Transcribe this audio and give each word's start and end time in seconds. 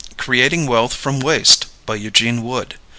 Creating 0.17 0.65
Wealth 0.65 0.95
From 0.95 1.19
Waste. 1.19 1.67
BY 1.85 1.93
EUGENE 1.97 2.41
WOOD. 2.43 2.75